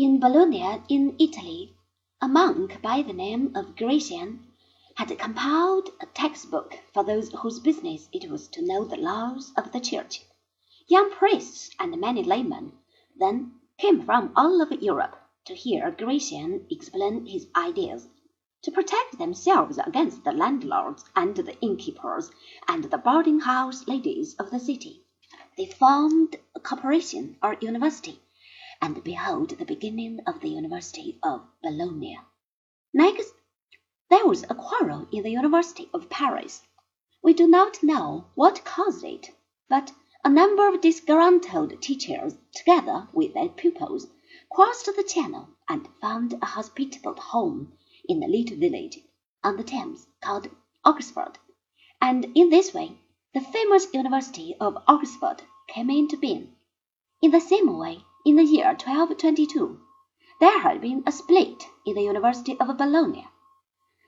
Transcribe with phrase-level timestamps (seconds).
[0.00, 1.74] In Bologna, in Italy,
[2.20, 4.46] a monk by the name of Gratian
[4.94, 9.52] had compiled a text book for those whose business it was to know the laws
[9.56, 10.22] of the Church.
[10.86, 12.78] Young priests and many laymen
[13.16, 18.06] then came from all over Europe to hear Gratian explain his ideas.
[18.62, 22.30] To protect themselves against the landlords and the innkeepers
[22.68, 25.02] and the boarding house ladies of the city,
[25.56, 28.20] they formed a corporation or university
[28.80, 32.18] and behold the beginning of the University of Bologna.
[32.94, 33.32] Next,
[34.10, 36.62] there was a quarrel in the University of Paris.
[37.22, 39.30] We do not know what caused it,
[39.68, 39.92] but
[40.24, 44.06] a number of disgruntled teachers, together with their pupils,
[44.50, 47.72] crossed the Channel and found a hospitable home
[48.08, 48.98] in a little village
[49.44, 50.48] on the Thames called
[50.84, 51.38] Oxford,
[52.00, 52.98] and in this way
[53.34, 56.56] the famous University of Oxford came into being.
[57.20, 59.80] In the same way, in the year 1222,
[60.38, 63.26] there had been a split in the University of Bologna.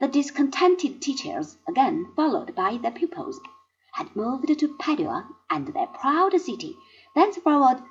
[0.00, 3.40] The discontented teachers, again followed by their pupils,
[3.94, 6.76] had moved to Padua, and their proud city
[7.14, 7.82] thenceforward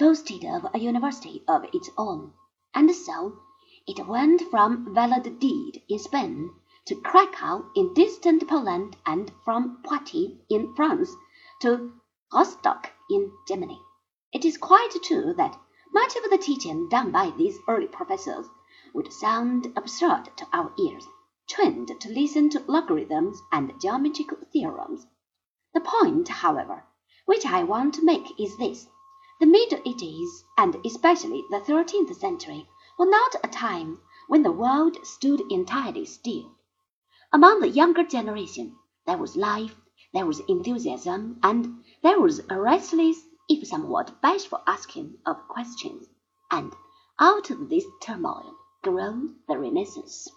[0.00, 2.32] boasted of a university of its own.
[2.74, 3.38] And so
[3.86, 6.50] it went from Valladolid in Spain
[6.86, 11.14] to Cracow in distant Poland, and from Poitiers in France
[11.62, 11.92] to
[12.34, 13.80] Rostock in Germany.
[14.32, 15.56] It is quite true that
[15.98, 18.46] much of the teaching done by these early professors
[18.94, 21.04] would sound absurd to our ears,
[21.48, 25.04] trained to listen to logarithms and geometrical theorems.
[25.74, 26.84] The point, however,
[27.26, 28.86] which I want to make is this:
[29.40, 35.04] the Middle Ages, and especially the thirteenth century, were not a time when the world
[35.04, 36.52] stood entirely still.
[37.32, 39.74] Among the younger generation there was life,
[40.14, 46.06] there was enthusiasm, and there was a restless if somewhat bashful asking of questions,
[46.50, 46.72] and
[47.20, 50.28] out of this turmoil grew the Renaissance.